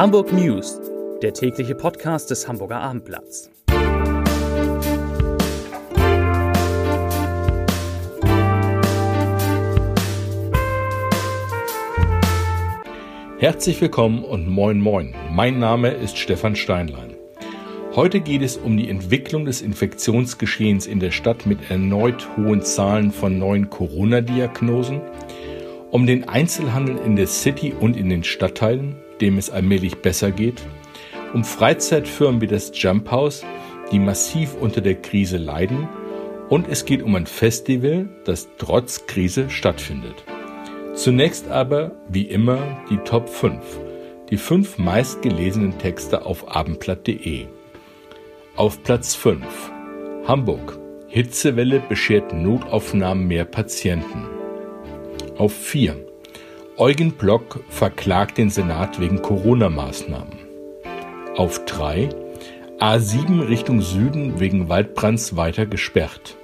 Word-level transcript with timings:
Hamburg 0.00 0.32
News, 0.32 0.80
der 1.20 1.34
tägliche 1.34 1.74
Podcast 1.74 2.30
des 2.30 2.48
Hamburger 2.48 2.80
Abendblatts. 2.80 3.50
Herzlich 13.36 13.78
willkommen 13.82 14.24
und 14.24 14.48
moin 14.48 14.80
moin. 14.80 15.14
Mein 15.32 15.58
Name 15.58 15.90
ist 15.90 16.16
Stefan 16.16 16.56
Steinlein. 16.56 17.14
Heute 17.94 18.20
geht 18.20 18.40
es 18.40 18.56
um 18.56 18.78
die 18.78 18.88
Entwicklung 18.88 19.44
des 19.44 19.60
Infektionsgeschehens 19.60 20.86
in 20.86 21.00
der 21.00 21.10
Stadt 21.10 21.44
mit 21.44 21.70
erneut 21.70 22.26
hohen 22.38 22.62
Zahlen 22.62 23.12
von 23.12 23.38
neuen 23.38 23.68
Corona-Diagnosen, 23.68 25.02
um 25.90 26.06
den 26.06 26.26
Einzelhandel 26.26 26.96
in 27.04 27.16
der 27.16 27.26
City 27.26 27.74
und 27.78 27.98
in 27.98 28.08
den 28.08 28.24
Stadtteilen, 28.24 28.96
dem 29.20 29.38
es 29.38 29.50
allmählich 29.50 29.96
besser 29.96 30.30
geht, 30.30 30.62
um 31.32 31.44
Freizeitfirmen 31.44 32.40
wie 32.40 32.46
das 32.46 32.72
Jump 32.74 33.10
House, 33.10 33.44
die 33.92 33.98
massiv 33.98 34.54
unter 34.60 34.80
der 34.80 34.96
Krise 34.96 35.36
leiden, 35.36 35.88
und 36.48 36.68
es 36.68 36.84
geht 36.84 37.02
um 37.02 37.14
ein 37.14 37.26
Festival, 37.26 38.08
das 38.24 38.48
trotz 38.58 39.06
Krise 39.06 39.50
stattfindet. 39.50 40.24
Zunächst 40.94 41.48
aber, 41.48 41.92
wie 42.08 42.24
immer, 42.24 42.58
die 42.90 42.96
Top 42.98 43.28
5, 43.28 43.56
die 44.30 44.36
fünf 44.36 44.76
meistgelesenen 44.76 45.78
Texte 45.78 46.26
auf 46.26 46.48
abendblatt.de. 46.54 47.46
Auf 48.56 48.82
Platz 48.82 49.14
5 49.14 49.44
Hamburg. 50.26 50.78
Hitzewelle 51.08 51.80
beschert 51.88 52.32
Notaufnahmen 52.32 53.26
mehr 53.26 53.44
Patienten. 53.44 54.28
Auf 55.38 55.52
4 55.52 56.09
Eugen 56.80 57.12
Block 57.12 57.62
verklagt 57.68 58.38
den 58.38 58.48
Senat 58.48 59.00
wegen 59.00 59.20
Corona-Maßnahmen. 59.20 60.38
Auf 61.36 61.62
3 61.66 62.08
A7 62.78 63.48
Richtung 63.48 63.82
Süden 63.82 64.40
wegen 64.40 64.70
Waldbrands 64.70 65.36
weiter 65.36 65.66
gesperrt. 65.66 66.38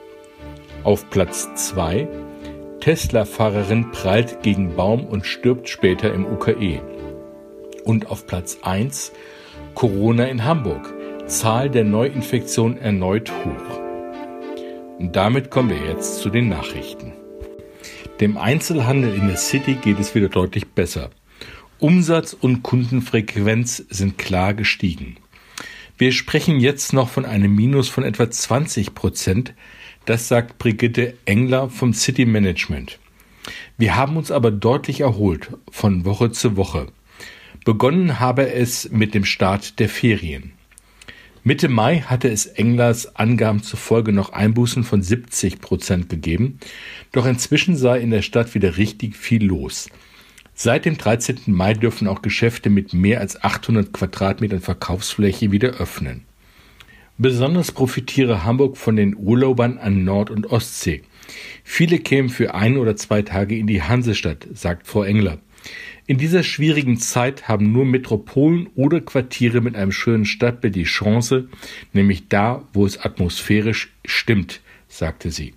Auf 0.84 1.08
Platz 1.08 1.48
2 1.54 2.06
Tesla-Fahrerin 2.80 3.90
prallt 3.92 4.42
gegen 4.42 4.76
Baum 4.76 5.06
und 5.06 5.24
stirbt 5.24 5.70
später 5.70 6.12
im 6.12 6.26
UKE. 6.26 6.82
Und 7.84 8.10
auf 8.10 8.26
Platz 8.26 8.58
1 8.60 9.12
Corona 9.74 10.24
in 10.26 10.44
Hamburg. 10.44 10.92
Zahl 11.24 11.70
der 11.70 11.84
Neuinfektionen 11.84 12.76
erneut 12.76 13.32
hoch. 13.32 13.80
Und 14.98 15.16
damit 15.16 15.50
kommen 15.50 15.70
wir 15.70 15.82
jetzt 15.90 16.18
zu 16.18 16.28
den 16.28 16.50
Nachrichten. 16.50 17.14
Dem 18.20 18.38
Einzelhandel 18.38 19.14
in 19.14 19.28
der 19.28 19.36
City 19.36 19.74
geht 19.74 20.00
es 20.00 20.14
wieder 20.14 20.28
deutlich 20.28 20.66
besser. 20.66 21.10
Umsatz 21.78 22.32
und 22.32 22.62
Kundenfrequenz 22.62 23.84
sind 23.90 24.16
klar 24.16 24.54
gestiegen. 24.54 25.16
Wir 25.98 26.12
sprechen 26.12 26.58
jetzt 26.58 26.92
noch 26.92 27.08
von 27.08 27.24
einem 27.24 27.54
Minus 27.54 27.88
von 27.88 28.04
etwa 28.04 28.30
20 28.30 28.94
Prozent. 28.94 29.54
Das 30.06 30.28
sagt 30.28 30.58
Brigitte 30.58 31.16
Engler 31.26 31.68
vom 31.68 31.92
City 31.92 32.24
Management. 32.24 32.98
Wir 33.76 33.96
haben 33.96 34.16
uns 34.16 34.30
aber 34.30 34.50
deutlich 34.50 35.00
erholt 35.00 35.50
von 35.70 36.04
Woche 36.04 36.30
zu 36.32 36.56
Woche. 36.56 36.86
Begonnen 37.64 38.20
habe 38.20 38.52
es 38.52 38.90
mit 38.90 39.14
dem 39.14 39.24
Start 39.24 39.78
der 39.78 39.88
Ferien. 39.88 40.55
Mitte 41.46 41.68
Mai 41.68 42.00
hatte 42.00 42.28
es 42.28 42.46
Englers 42.46 43.14
Angaben 43.14 43.62
zufolge 43.62 44.12
noch 44.12 44.30
Einbußen 44.32 44.82
von 44.82 45.00
70 45.00 45.60
Prozent 45.60 46.08
gegeben, 46.08 46.58
doch 47.12 47.24
inzwischen 47.24 47.76
sei 47.76 48.00
in 48.00 48.10
der 48.10 48.22
Stadt 48.22 48.56
wieder 48.56 48.78
richtig 48.78 49.14
viel 49.14 49.44
los. 49.44 49.88
Seit 50.54 50.86
dem 50.86 50.98
13. 50.98 51.42
Mai 51.46 51.74
dürfen 51.74 52.08
auch 52.08 52.20
Geschäfte 52.20 52.68
mit 52.68 52.94
mehr 52.94 53.20
als 53.20 53.44
800 53.44 53.92
Quadratmetern 53.92 54.58
Verkaufsfläche 54.58 55.52
wieder 55.52 55.74
öffnen. 55.74 56.24
Besonders 57.16 57.70
profitiere 57.70 58.42
Hamburg 58.42 58.76
von 58.76 58.96
den 58.96 59.14
Urlaubern 59.16 59.78
an 59.78 60.02
Nord- 60.02 60.30
und 60.30 60.50
Ostsee. 60.50 61.02
Viele 61.62 62.00
kämen 62.00 62.28
für 62.28 62.54
ein 62.54 62.76
oder 62.76 62.96
zwei 62.96 63.22
Tage 63.22 63.56
in 63.56 63.68
die 63.68 63.84
Hansestadt, 63.84 64.48
sagt 64.52 64.88
Frau 64.88 65.04
Engler. 65.04 65.38
In 66.08 66.18
dieser 66.18 66.44
schwierigen 66.44 66.98
Zeit 66.98 67.48
haben 67.48 67.72
nur 67.72 67.84
Metropolen 67.84 68.68
oder 68.76 69.00
Quartiere 69.00 69.60
mit 69.60 69.74
einem 69.74 69.90
schönen 69.90 70.24
Stadtbild 70.24 70.76
die 70.76 70.84
Chance, 70.84 71.48
nämlich 71.92 72.28
da, 72.28 72.62
wo 72.72 72.86
es 72.86 72.98
atmosphärisch 72.98 73.92
stimmt, 74.04 74.60
sagte 74.86 75.32
sie. 75.32 75.54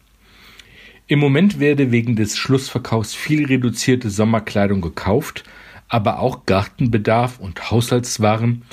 Im 1.06 1.20
Moment 1.20 1.60
werde 1.60 1.92
wegen 1.92 2.16
des 2.16 2.36
Schlussverkaufs 2.36 3.14
viel 3.14 3.46
reduzierte 3.46 4.10
Sommerkleidung 4.10 4.82
gekauft, 4.82 5.44
aber 5.88 6.20
auch 6.20 6.48
Gartenbedarf 6.48 7.40
und 7.40 7.70
Haushaltswaren, 7.70 8.64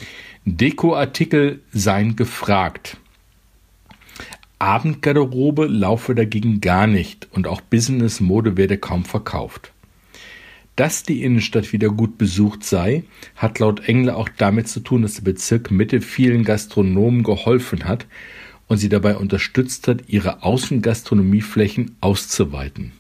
Dekoartikel 0.47 1.61
seien 1.73 2.17
gefragt. 2.17 2.97
Abendgarderobe 4.59 5.67
laufe 5.67 6.15
dagegen 6.15 6.63
gar 6.63 6.87
nicht 6.87 7.29
und 7.33 7.47
auch 7.47 7.61
Business-Mode 7.61 8.57
werde 8.57 8.79
kaum 8.79 9.05
verkauft. 9.05 9.73
Dass 10.77 11.03
die 11.03 11.23
Innenstadt 11.23 11.73
wieder 11.73 11.89
gut 11.89 12.19
besucht 12.19 12.63
sei, 12.63 13.05
hat 13.35 13.59
laut 13.59 13.89
Engler 13.89 14.17
auch 14.17 14.29
damit 14.37 14.69
zu 14.69 14.81
tun, 14.81 15.03
dass 15.03 15.15
der 15.15 15.23
Bezirk 15.23 15.71
Mitte 15.71 16.03
vielen 16.03 16.45
Gastronomen 16.45 17.23
geholfen 17.23 17.85
hat 17.85 18.07
und 18.69 18.77
sie 18.77 18.91
dabei 18.91 19.17
unterstützt 19.17 19.89
hat, 19.89 20.03
ihre 20.07 20.43
Außengastronomieflächen 20.43 21.97
auszuweiten. 22.03 22.93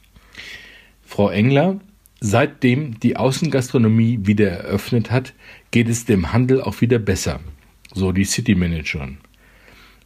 Frau 1.04 1.28
Engler, 1.28 1.78
seitdem 2.20 2.98
die 2.98 3.16
Außengastronomie 3.16 4.20
wieder 4.22 4.48
eröffnet 4.48 5.10
hat, 5.10 5.34
geht 5.70 5.88
es 5.88 6.06
dem 6.06 6.32
Handel 6.32 6.62
auch 6.62 6.81
wieder 6.81 6.98
besser, 6.98 7.41
so 7.93 8.10
die 8.12 8.25
City 8.25 8.54
Managerin. 8.54 9.19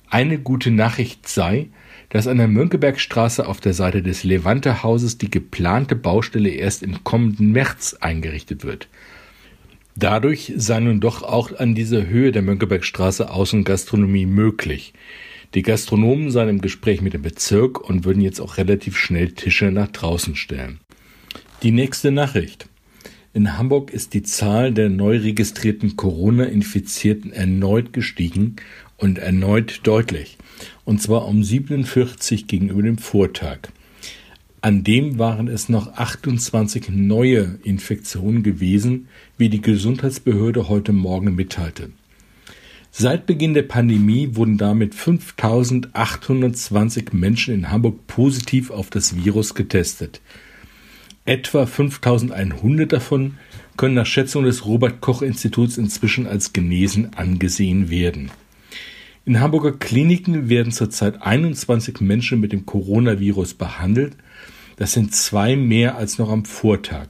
Eine 0.08 0.40
gute 0.40 0.72
Nachricht 0.72 1.28
sei, 1.28 1.68
dass 2.10 2.26
an 2.26 2.36
der 2.36 2.48
Mönckebergstraße 2.48 3.46
auf 3.46 3.60
der 3.60 3.72
Seite 3.72 4.02
des 4.02 4.24
Levante 4.24 4.82
Hauses 4.82 5.16
die 5.16 5.30
geplante 5.30 5.96
Baustelle 5.96 6.50
erst 6.50 6.82
im 6.82 7.02
kommenden 7.02 7.52
März 7.52 7.96
eingerichtet 8.00 8.64
wird. 8.64 8.88
Dadurch 9.96 10.52
sei 10.56 10.80
nun 10.80 11.00
doch 11.00 11.22
auch 11.22 11.58
an 11.58 11.74
dieser 11.74 12.06
Höhe 12.06 12.32
der 12.32 12.42
Mönckebergstraße 12.42 13.30
Außengastronomie 13.30 14.26
möglich. 14.26 14.92
Die 15.54 15.62
Gastronomen 15.62 16.30
seien 16.30 16.48
im 16.48 16.60
Gespräch 16.60 17.00
mit 17.00 17.12
dem 17.12 17.22
Bezirk 17.22 17.80
und 17.80 18.04
würden 18.04 18.22
jetzt 18.22 18.40
auch 18.40 18.56
relativ 18.56 18.96
schnell 18.96 19.32
Tische 19.32 19.70
nach 19.72 19.88
draußen 19.88 20.36
stellen. 20.36 20.80
Die 21.62 21.72
nächste 21.72 22.10
Nachricht. 22.10 22.68
In 23.32 23.56
Hamburg 23.58 23.92
ist 23.92 24.14
die 24.14 24.22
Zahl 24.22 24.72
der 24.72 24.88
neu 24.88 25.18
registrierten 25.18 25.96
Corona-Infizierten 25.96 27.32
erneut 27.32 27.92
gestiegen 27.92 28.56
und 29.00 29.18
erneut 29.18 29.80
deutlich 29.82 30.38
und 30.84 31.00
zwar 31.00 31.26
um 31.26 31.42
47 31.42 32.46
gegenüber 32.46 32.82
dem 32.82 32.98
Vortag. 32.98 33.58
An 34.62 34.84
dem 34.84 35.18
waren 35.18 35.48
es 35.48 35.68
noch 35.68 35.94
28 35.94 36.90
neue 36.90 37.58
Infektionen 37.62 38.42
gewesen, 38.42 39.08
wie 39.38 39.48
die 39.48 39.62
Gesundheitsbehörde 39.62 40.68
heute 40.68 40.92
Morgen 40.92 41.34
mitteilte. 41.34 41.90
Seit 42.90 43.24
Beginn 43.24 43.54
der 43.54 43.62
Pandemie 43.62 44.34
wurden 44.34 44.58
damit 44.58 44.96
5820 44.96 47.12
Menschen 47.12 47.54
in 47.54 47.70
Hamburg 47.70 48.06
positiv 48.08 48.70
auf 48.70 48.90
das 48.90 49.16
Virus 49.16 49.54
getestet. 49.54 50.20
Etwa 51.24 51.66
5100 51.66 52.92
davon 52.92 53.36
können 53.76 53.94
nach 53.94 54.06
Schätzung 54.06 54.42
des 54.42 54.66
Robert 54.66 55.00
Koch 55.00 55.22
Instituts 55.22 55.78
inzwischen 55.78 56.26
als 56.26 56.52
genesen 56.52 57.14
angesehen 57.14 57.90
werden. 57.90 58.32
In 59.26 59.38
Hamburger 59.38 59.72
Kliniken 59.72 60.48
werden 60.48 60.72
zurzeit 60.72 61.20
21 61.20 62.00
Menschen 62.00 62.40
mit 62.40 62.52
dem 62.52 62.64
Coronavirus 62.64 63.54
behandelt. 63.54 64.16
Das 64.76 64.92
sind 64.92 65.14
zwei 65.14 65.56
mehr 65.56 65.96
als 65.96 66.18
noch 66.18 66.30
am 66.30 66.46
Vortag. 66.46 67.08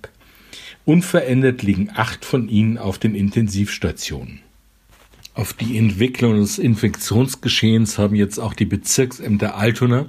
Unverändert 0.85 1.63
liegen 1.63 1.89
acht 1.95 2.25
von 2.25 2.49
ihnen 2.49 2.79
auf 2.79 2.99
den 2.99 3.15
Intensivstationen. 3.15 4.41
Auf 5.35 5.53
die 5.53 5.79
Entwicklung 5.79 6.41
des 6.41 6.59
Infektionsgeschehens 6.59 7.97
haben 7.97 8.17
jetzt 8.17 8.39
auch 8.39 8.55
die 8.55 8.65
Bezirksämter 8.65 9.57
Altona, 9.57 10.07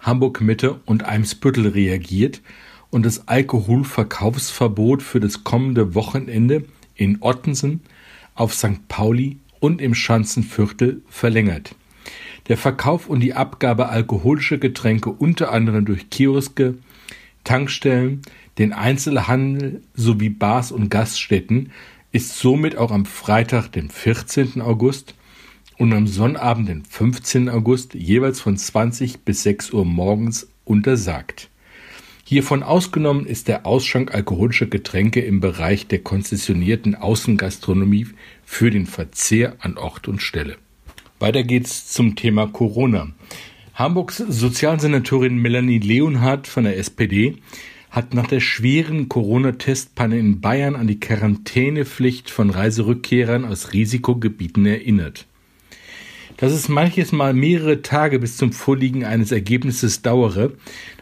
Hamburg 0.00 0.42
Mitte 0.42 0.80
und 0.84 1.04
Eimsbüttel 1.06 1.68
reagiert 1.68 2.42
und 2.90 3.06
das 3.06 3.26
Alkoholverkaufsverbot 3.26 5.02
für 5.02 5.18
das 5.18 5.44
kommende 5.44 5.94
Wochenende 5.94 6.64
in 6.94 7.22
Ottensen, 7.22 7.80
auf 8.34 8.54
St. 8.54 8.86
Pauli 8.88 9.38
und 9.60 9.80
im 9.80 9.94
Schanzenviertel 9.94 11.02
verlängert. 11.08 11.74
Der 12.48 12.56
Verkauf 12.56 13.08
und 13.08 13.20
die 13.20 13.34
Abgabe 13.34 13.88
alkoholischer 13.88 14.58
Getränke 14.58 15.10
unter 15.10 15.52
anderem 15.52 15.84
durch 15.84 16.08
Kioske, 16.10 16.74
Tankstellen, 17.44 18.22
den 18.58 18.72
Einzelhandel 18.72 19.82
sowie 19.94 20.30
Bars 20.30 20.72
und 20.72 20.90
Gaststätten 20.90 21.72
ist 22.10 22.38
somit 22.38 22.76
auch 22.76 22.90
am 22.90 23.04
Freitag, 23.04 23.68
dem 23.68 23.90
14. 23.90 24.62
August 24.62 25.14
und 25.76 25.92
am 25.92 26.06
Sonnabend, 26.06 26.68
den 26.68 26.84
15. 26.84 27.48
August 27.48 27.94
jeweils 27.94 28.40
von 28.40 28.56
20 28.56 29.20
bis 29.20 29.42
6 29.42 29.72
Uhr 29.72 29.84
morgens 29.84 30.48
untersagt. 30.64 31.50
Hiervon 32.30 32.62
ausgenommen 32.62 33.24
ist 33.24 33.48
der 33.48 33.64
Ausschank 33.64 34.12
alkoholischer 34.12 34.66
Getränke 34.66 35.20
im 35.20 35.40
Bereich 35.40 35.86
der 35.86 36.00
konzessionierten 36.00 36.94
Außengastronomie 36.94 38.08
für 38.44 38.70
den 38.70 38.84
Verzehr 38.84 39.56
an 39.60 39.78
Ort 39.78 40.08
und 40.08 40.20
Stelle. 40.20 40.58
Weiter 41.20 41.42
geht's 41.42 41.90
zum 41.90 42.16
Thema 42.16 42.46
Corona. 42.46 43.08
Hamburgs 43.72 44.18
Sozialsenatorin 44.18 45.38
Melanie 45.38 45.78
Leonhardt 45.78 46.46
von 46.48 46.64
der 46.64 46.76
SPD 46.76 47.36
hat 47.90 48.12
nach 48.12 48.26
der 48.26 48.40
schweren 48.40 49.08
Corona-Testpanne 49.08 50.18
in 50.18 50.42
Bayern 50.42 50.76
an 50.76 50.86
die 50.86 51.00
Quarantänepflicht 51.00 52.28
von 52.28 52.50
Reiserückkehrern 52.50 53.46
aus 53.46 53.72
Risikogebieten 53.72 54.66
erinnert. 54.66 55.24
Dass 56.36 56.52
es 56.52 56.68
manches 56.68 57.10
Mal 57.10 57.32
mehrere 57.32 57.80
Tage 57.80 58.18
bis 58.18 58.36
zum 58.36 58.52
Vorliegen 58.52 59.02
eines 59.02 59.32
Ergebnisses 59.32 60.02
dauere, 60.02 60.52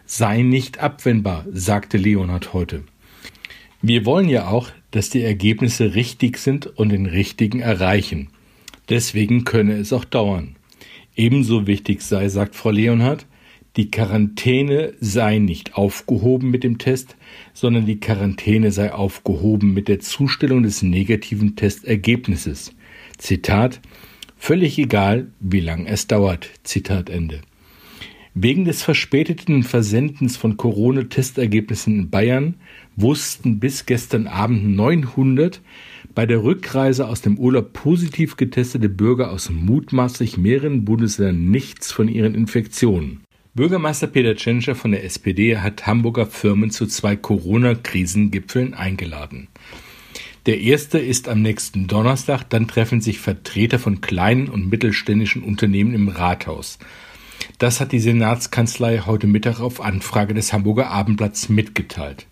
sei 0.06 0.42
nicht 0.42 0.78
abwendbar, 0.78 1.44
sagte 1.52 1.98
Leonhard 1.98 2.52
heute. 2.52 2.84
Wir 3.82 4.06
wollen 4.06 4.28
ja 4.28 4.48
auch, 4.48 4.70
dass 4.90 5.10
die 5.10 5.22
Ergebnisse 5.22 5.94
richtig 5.94 6.38
sind 6.38 6.66
und 6.66 6.88
den 6.88 7.06
richtigen 7.06 7.60
erreichen. 7.60 8.28
Deswegen 8.88 9.44
könne 9.44 9.74
es 9.74 9.92
auch 9.92 10.04
dauern. 10.04 10.56
Ebenso 11.16 11.66
wichtig 11.66 12.02
sei, 12.02 12.28
sagt 12.28 12.54
Frau 12.54 12.70
Leonhardt, 12.70 13.26
die 13.76 13.90
Quarantäne 13.90 14.94
sei 15.00 15.38
nicht 15.38 15.74
aufgehoben 15.74 16.50
mit 16.50 16.64
dem 16.64 16.78
Test, 16.78 17.16
sondern 17.52 17.84
die 17.84 18.00
Quarantäne 18.00 18.72
sei 18.72 18.92
aufgehoben 18.92 19.74
mit 19.74 19.88
der 19.88 20.00
Zustellung 20.00 20.62
des 20.62 20.82
negativen 20.82 21.56
Testergebnisses. 21.56 22.74
Zitat 23.18 23.80
Völlig 24.38 24.78
egal, 24.78 25.28
wie 25.40 25.60
lang 25.60 25.86
es 25.86 26.06
dauert. 26.06 26.48
Zitat 26.62 27.10
Ende. 27.10 27.40
Wegen 28.38 28.66
des 28.66 28.82
verspäteten 28.82 29.62
Versendens 29.62 30.36
von 30.36 30.58
Corona-Testergebnissen 30.58 32.00
in 32.00 32.10
Bayern 32.10 32.56
wussten 32.94 33.60
bis 33.60 33.86
gestern 33.86 34.26
Abend 34.26 34.76
900 34.76 35.62
bei 36.14 36.26
der 36.26 36.42
Rückreise 36.42 37.08
aus 37.08 37.22
dem 37.22 37.38
Urlaub 37.38 37.72
positiv 37.72 38.36
getestete 38.36 38.90
Bürger 38.90 39.30
aus 39.30 39.48
mutmaßlich 39.48 40.36
mehreren 40.36 40.84
Bundesländern 40.84 41.50
nichts 41.50 41.92
von 41.92 42.08
ihren 42.08 42.34
Infektionen. 42.34 43.22
Bürgermeister 43.54 44.06
Peter 44.06 44.36
Tschentscher 44.36 44.74
von 44.74 44.90
der 44.90 45.04
SPD 45.04 45.56
hat 45.56 45.86
Hamburger 45.86 46.26
Firmen 46.26 46.70
zu 46.70 46.84
zwei 46.84 47.16
Corona-Krisengipfeln 47.16 48.74
eingeladen. 48.74 49.48
Der 50.44 50.60
erste 50.60 50.98
ist 50.98 51.30
am 51.30 51.40
nächsten 51.40 51.86
Donnerstag, 51.86 52.50
dann 52.50 52.68
treffen 52.68 53.00
sich 53.00 53.18
Vertreter 53.18 53.78
von 53.78 54.02
kleinen 54.02 54.50
und 54.50 54.68
mittelständischen 54.68 55.42
Unternehmen 55.42 55.94
im 55.94 56.08
Rathaus. 56.08 56.78
Das 57.58 57.80
hat 57.80 57.92
die 57.92 58.00
Senatskanzlei 58.00 59.02
heute 59.06 59.26
Mittag 59.26 59.60
auf 59.60 59.80
Anfrage 59.80 60.34
des 60.34 60.52
Hamburger 60.52 60.90
Abendblatts 60.90 61.48
mitgeteilt. 61.48 62.26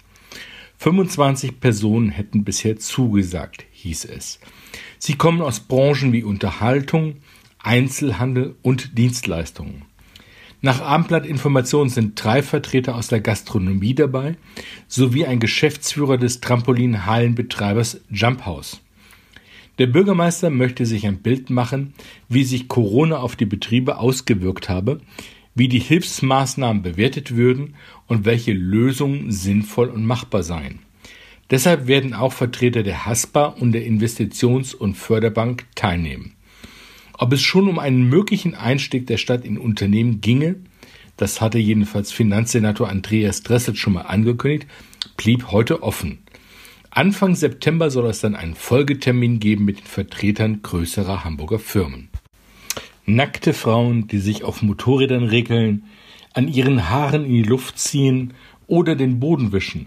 25 0.78 1.60
Personen 1.60 2.10
hätten 2.10 2.44
bisher 2.44 2.78
zugesagt, 2.78 3.64
hieß 3.72 4.04
es. 4.06 4.38
Sie 4.98 5.14
kommen 5.14 5.40
aus 5.40 5.60
Branchen 5.60 6.12
wie 6.12 6.24
Unterhaltung, 6.24 7.16
Einzelhandel 7.58 8.56
und 8.62 8.98
Dienstleistungen. 8.98 9.84
Nach 10.60 10.80
Abendblattinformationen 10.80 11.90
sind 11.90 12.22
drei 12.22 12.42
Vertreter 12.42 12.94
aus 12.96 13.08
der 13.08 13.20
Gastronomie 13.20 13.94
dabei, 13.94 14.36
sowie 14.88 15.26
ein 15.26 15.38
Geschäftsführer 15.38 16.16
des 16.16 16.40
Trampolinhallenbetreibers 16.40 18.00
Jump 18.08 18.46
House. 18.46 18.80
Der 19.79 19.88
Bürgermeister 19.88 20.50
möchte 20.50 20.87
sich 20.87 21.06
ein 21.06 21.19
Bild 21.19 21.50
machen, 21.50 21.94
wie 22.29 22.44
sich 22.44 22.69
Corona 22.69 23.17
auf 23.17 23.35
die 23.35 23.47
Betriebe 23.47 23.99
ausgewirkt 23.99 24.69
habe, 24.69 25.00
wie 25.56 25.69
die 25.69 25.81
Hilfsmaßnahmen 25.81 26.82
bewertet 26.82 27.35
würden 27.35 27.75
und 28.06 28.25
welche 28.25 28.53
Lösungen 28.53 29.32
sinnvoll 29.32 29.88
und 29.88 30.06
machbar 30.06 30.43
seien. 30.44 30.81
Deshalb 31.50 31.87
werden 31.88 32.15
auch 32.15 32.32
Vertreter 32.32 32.82
der 32.82 33.05
HASPA 33.05 33.47
und 33.47 33.73
der 33.73 33.85
Investitions- 33.85 34.75
und 34.75 34.97
Förderbank 34.97 35.67
teilnehmen. 35.75 36.35
Ob 37.12 37.32
es 37.32 37.43
schon 37.43 37.69
um 37.69 37.79
einen 37.79 38.09
möglichen 38.09 38.55
Einstieg 38.55 39.06
der 39.06 39.19
Stadt 39.19 39.44
in 39.44 39.59
Unternehmen 39.59 40.21
ginge, 40.21 40.56
das 41.17 41.41
hatte 41.41 41.59
jedenfalls 41.59 42.11
Finanzsenator 42.11 42.88
Andreas 42.88 43.43
Dressel 43.43 43.76
schon 43.76 43.93
mal 43.93 44.03
angekündigt, 44.03 44.67
blieb 45.17 45.53
heute 45.53 45.82
offen. 45.82 46.24
Anfang 46.96 47.35
September 47.35 47.91
soll 47.91 48.06
es 48.06 48.20
dann 48.20 48.37
einen 48.37 48.55
Folgetermin 48.55 49.41
geben 49.41 49.64
mit 49.64 49.81
den 49.81 49.87
Vertretern 49.87 50.62
größerer 50.62 51.25
Hamburger 51.25 51.58
Firmen. 51.58 52.08
Nackte 53.05 53.52
Frauen, 53.52 54.06
die 54.06 54.20
sich 54.20 54.44
auf 54.44 54.62
Motorrädern 54.62 55.25
regeln, 55.25 55.87
an 56.35 56.46
ihren 56.46 56.88
Haaren 56.88 57.25
in 57.25 57.32
die 57.32 57.43
Luft 57.43 57.81
ziehen 57.81 58.32
oder 58.69 58.94
den 58.94 59.19
Boden 59.19 59.50
wischen. 59.50 59.87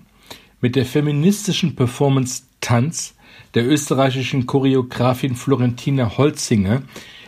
Mit 0.60 0.76
der 0.76 0.86
feministischen 0.86 1.78
Performance 1.78 2.44
Tanz 2.60 3.16
der 3.54 3.66
österreichischen 3.66 4.46
Choreografin 4.46 5.36
Florentina 5.36 6.18
Holzinger 6.18 6.82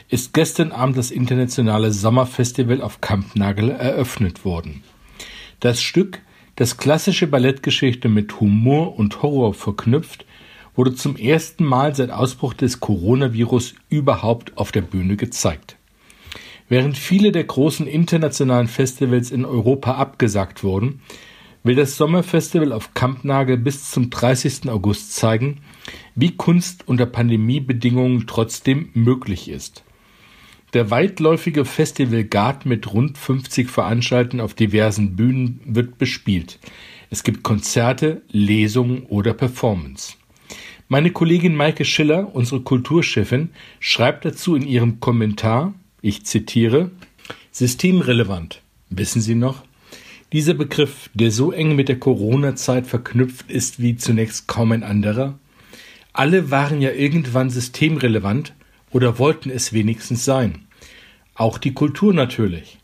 ist 0.10 0.34
gestern 0.34 0.74
Abend 0.74 0.98
das 0.98 1.10
internationale 1.10 1.94
Sommerfestival 1.94 2.82
auf 2.82 3.00
Kampnagel 3.00 3.70
eröffnet 3.70 4.44
worden. 4.44 4.84
Das 5.62 5.82
Stück, 5.82 6.22
das 6.60 6.76
klassische 6.76 7.26
Ballettgeschichte 7.26 8.10
mit 8.10 8.42
Humor 8.42 9.00
und 9.00 9.22
Horror 9.22 9.54
verknüpft, 9.54 10.26
wurde 10.76 10.94
zum 10.94 11.16
ersten 11.16 11.64
Mal 11.64 11.96
seit 11.96 12.12
Ausbruch 12.12 12.54
des 12.54 12.82
Coronavirus 12.82 13.76
überhaupt 13.88 14.58
auf 14.58 14.74
der 14.74 14.82
Bühne 14.82 15.16
gezeigt. 15.16 15.78
Während 16.68 16.98
viele 16.98 17.32
der 17.32 17.46
großen 17.46 17.88
internationalen 17.88 18.68
Festivals 18.68 19.32
in 19.32 19.46
Europa 19.46 19.94
abgesagt 19.94 20.62
wurden, 20.66 21.00
will 21.64 21.76
das 21.76 21.96
Sommerfestival 21.96 22.74
auf 22.74 22.94
Kampnagel 22.94 23.56
bis 23.56 23.90
zum 23.90 24.10
30. 24.10 24.70
August 24.70 25.16
zeigen, 25.16 25.62
wie 26.14 26.36
Kunst 26.36 26.86
unter 26.90 27.06
Pandemiebedingungen 27.06 28.28
trotzdem 28.28 28.90
möglich 28.94 29.48
ist. 29.50 29.86
Der 30.74 30.92
weitläufige 30.92 31.66
Festivalgard 31.66 32.68
mit 32.68 32.94
rund 32.94 33.18
50 33.18 33.69
Veranstaltungen 33.69 34.42
auf 34.42 34.54
diversen 34.54 35.16
Bühnen 35.16 35.62
wird 35.66 35.98
bespielt. 35.98 36.60
Es 37.10 37.24
gibt 37.24 37.42
Konzerte, 37.42 38.21
Lesungen 38.30 39.04
oder 39.04 39.33
Performance. 39.33 40.13
Meine 40.88 41.12
Kollegin 41.12 41.56
Maike 41.56 41.86
Schiller, 41.86 42.36
unsere 42.36 42.62
Kulturchefin, 42.62 43.50
schreibt 43.80 44.25
dazu 44.25 44.56
in 44.56 44.68
ihrem 44.68 45.00
Kommentar, 45.00 45.74
ich 46.01 46.25
zitiere, 46.25 46.92
Systemrelevant. 47.51 48.62
Wissen 48.92 49.22
Sie 49.22 49.36
noch? 49.36 49.63
Dieser 50.33 50.54
Begriff, 50.54 51.10
der 51.15 51.31
so 51.31 51.51
eng 51.51 51.75
mit 51.75 51.89
der 51.89 51.98
Corona-Zeit 51.98 52.86
verknüpft 52.86 53.50
ist 53.50 53.81
wie 53.81 53.98
zunächst 53.98 54.48
kaum 54.48 54.72
ein 54.72 54.84
anderer. 54.84 55.39
Alle 56.13 56.51
waren 56.51 56.82
ja 56.82 56.91
irgendwann 56.91 57.50
systemrelevant 57.50 58.53
oder 58.91 59.19
wollten 59.19 59.50
es 59.50 59.74
wenigstens 59.74 60.25
sein. 60.25 60.65
Auch 61.36 61.58
die 61.58 61.74
Kultur 61.74 62.13
natürlich. 62.13 62.79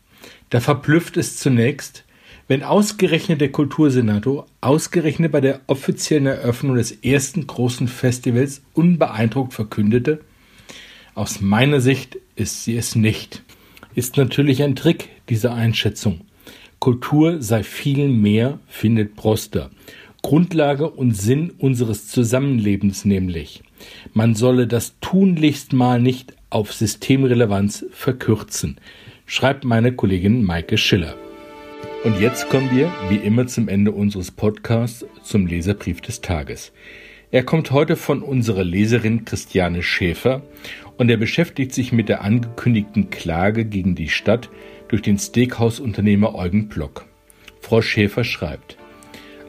Da 0.50 0.60
verblüfft 0.60 1.16
es 1.16 1.38
zunächst, 1.38 2.04
wenn 2.48 2.62
ausgerechnet 2.62 3.40
der 3.40 3.50
Kultursenator 3.50 4.46
ausgerechnet 4.60 5.32
bei 5.32 5.40
der 5.40 5.60
offiziellen 5.66 6.26
Eröffnung 6.26 6.76
des 6.76 6.92
ersten 6.92 7.46
großen 7.46 7.88
Festivals 7.88 8.62
unbeeindruckt 8.72 9.52
verkündete, 9.52 10.20
aus 11.14 11.40
meiner 11.40 11.80
Sicht 11.80 12.18
ist 12.36 12.64
sie 12.64 12.76
es 12.76 12.94
nicht. 12.94 13.42
Ist 13.94 14.16
natürlich 14.16 14.62
ein 14.62 14.76
Trick, 14.76 15.08
diese 15.28 15.52
Einschätzung. 15.52 16.20
Kultur 16.78 17.40
sei 17.42 17.62
viel 17.62 18.08
mehr, 18.08 18.60
findet 18.68 19.16
Proster. 19.16 19.70
Grundlage 20.22 20.90
und 20.90 21.16
Sinn 21.16 21.50
unseres 21.58 22.08
Zusammenlebens 22.08 23.04
nämlich. 23.04 23.62
Man 24.14 24.34
solle 24.34 24.66
das 24.66 24.96
tunlichst 25.00 25.72
mal 25.72 26.00
nicht 26.00 26.34
auf 26.50 26.72
Systemrelevanz 26.72 27.86
verkürzen, 27.90 28.78
schreibt 29.26 29.64
meine 29.64 29.92
Kollegin 29.92 30.44
Maike 30.44 30.78
Schiller. 30.78 31.14
Und 32.04 32.20
jetzt 32.20 32.48
kommen 32.48 32.70
wir, 32.72 32.92
wie 33.08 33.16
immer 33.16 33.46
zum 33.46 33.68
Ende 33.68 33.90
unseres 33.90 34.30
Podcasts, 34.30 35.04
zum 35.22 35.46
Leserbrief 35.46 36.00
des 36.00 36.20
Tages. 36.20 36.72
Er 37.32 37.42
kommt 37.42 37.72
heute 37.72 37.96
von 37.96 38.22
unserer 38.22 38.62
Leserin 38.62 39.24
Christiane 39.24 39.82
Schäfer 39.82 40.42
und 40.96 41.10
er 41.10 41.16
beschäftigt 41.16 41.74
sich 41.74 41.92
mit 41.92 42.08
der 42.08 42.22
angekündigten 42.22 43.10
Klage 43.10 43.64
gegen 43.64 43.96
die 43.96 44.08
Stadt 44.08 44.48
durch 44.88 45.02
den 45.02 45.18
Steakhouse-Unternehmer 45.18 46.34
Eugen 46.34 46.68
Block. 46.68 47.06
Frau 47.60 47.82
Schäfer 47.82 48.22
schreibt, 48.22 48.76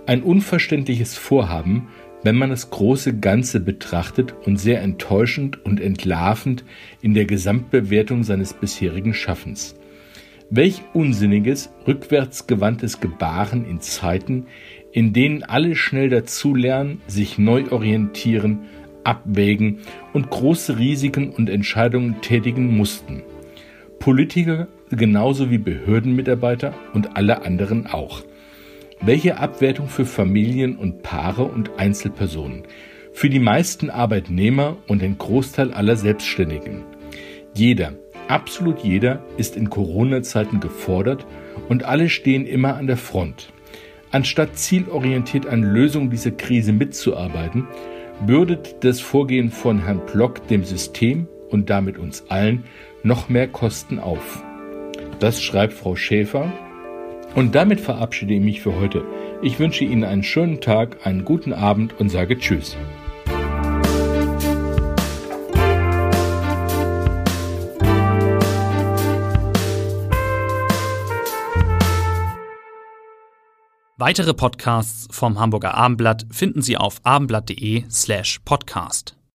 ein 0.07 0.23
unverständliches 0.23 1.15
Vorhaben, 1.15 1.87
wenn 2.23 2.35
man 2.35 2.49
das 2.49 2.69
große 2.69 3.17
Ganze 3.19 3.59
betrachtet 3.59 4.33
und 4.45 4.57
sehr 4.57 4.81
enttäuschend 4.81 5.63
und 5.65 5.79
entlarvend 5.79 6.63
in 7.01 7.13
der 7.13 7.25
Gesamtbewertung 7.25 8.23
seines 8.23 8.53
bisherigen 8.53 9.13
Schaffens. 9.13 9.75
Welch 10.49 10.81
unsinniges, 10.93 11.69
rückwärtsgewandtes 11.85 12.99
Gebaren 12.99 13.65
in 13.65 13.81
Zeiten, 13.81 14.45
in 14.91 15.13
denen 15.13 15.43
alle 15.43 15.75
schnell 15.75 16.09
dazulernen, 16.09 17.01
sich 17.07 17.37
neu 17.37 17.65
orientieren, 17.69 18.59
abwägen 19.03 19.79
und 20.13 20.29
große 20.29 20.77
Risiken 20.77 21.29
und 21.29 21.49
Entscheidungen 21.49 22.21
tätigen 22.21 22.75
mussten. 22.75 23.23
Politiker 23.99 24.67
genauso 24.89 25.49
wie 25.49 25.57
Behördenmitarbeiter 25.57 26.73
und 26.93 27.15
alle 27.17 27.43
anderen 27.43 27.87
auch. 27.87 28.23
Welche 29.01 29.37
Abwertung 29.37 29.87
für 29.87 30.05
Familien 30.05 30.75
und 30.75 31.03
Paare 31.03 31.43
und 31.43 31.71
Einzelpersonen? 31.77 32.63
Für 33.13 33.29
die 33.29 33.39
meisten 33.39 33.89
Arbeitnehmer 33.89 34.77
und 34.87 35.01
den 35.01 35.17
Großteil 35.17 35.71
aller 35.71 35.95
Selbstständigen. 35.95 36.83
Jeder, 37.53 37.93
absolut 38.27 38.79
jeder 38.79 39.23
ist 39.37 39.55
in 39.55 39.69
Corona-Zeiten 39.69 40.59
gefordert 40.59 41.25
und 41.69 41.83
alle 41.83 42.09
stehen 42.09 42.45
immer 42.45 42.75
an 42.75 42.87
der 42.87 42.97
Front. 42.97 43.53
Anstatt 44.11 44.57
zielorientiert 44.57 45.47
an 45.47 45.63
Lösungen 45.63 46.09
dieser 46.09 46.31
Krise 46.31 46.73
mitzuarbeiten, 46.73 47.67
bürdet 48.25 48.83
das 48.83 48.99
Vorgehen 48.99 49.51
von 49.51 49.83
Herrn 49.83 50.05
Plock 50.05 50.47
dem 50.47 50.63
System 50.63 51.27
und 51.49 51.69
damit 51.69 51.97
uns 51.97 52.25
allen 52.29 52.63
noch 53.03 53.29
mehr 53.29 53.47
Kosten 53.47 53.99
auf. 53.99 54.43
Das 55.19 55.41
schreibt 55.41 55.73
Frau 55.73 55.95
Schäfer. 55.95 56.51
Und 57.37 57.53
damit 57.53 57.79
verabschiede 57.79 58.33
ich 58.33 58.41
mich 58.41 58.61
für 58.61 58.79
heute. 58.79 59.05
Ich 59.43 59.59
wünsche 59.59 59.83
Ihnen 59.83 60.03
einen 60.03 60.23
schönen 60.23 60.59
Tag, 60.59 61.05
einen 61.05 61.23
guten 61.23 61.53
Abend 61.53 61.93
und 61.99 62.09
sage 62.09 62.39
Tschüss. 62.39 62.75
Weitere 73.97 74.33
Podcasts 74.33 75.07
vom 75.11 75.39
Hamburger 75.39 75.75
Abendblatt 75.75 76.25
finden 76.31 76.63
Sie 76.63 76.75
auf 76.75 77.01
abendblatt.de 77.03 77.83
slash 77.87 78.39
podcast. 78.45 79.16